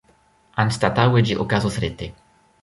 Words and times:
Anstataŭe 0.63 1.23
ĝi 1.29 1.37
okazos 1.45 1.79
rete. 1.85 2.11